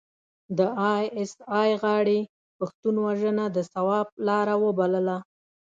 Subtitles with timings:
[0.57, 0.59] د
[0.91, 1.31] ای اس
[1.61, 2.19] ای غاړې
[2.57, 5.17] پښتون وژنه د ثواب لاره وبلله.